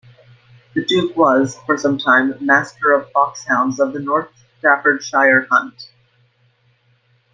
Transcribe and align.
The 0.73 0.83
Duke 0.83 1.15
was 1.15 1.59
for 1.67 1.77
some 1.77 1.99
time 1.99 2.33
Master 2.43 2.91
of 2.91 3.11
Foxhounds 3.11 3.79
of 3.79 3.93
the 3.93 3.99
North 3.99 4.31
Staffordshire 4.57 5.45
Hunt. 5.51 5.91